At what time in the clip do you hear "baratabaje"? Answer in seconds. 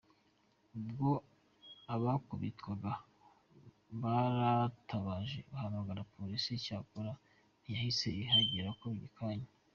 4.01-5.39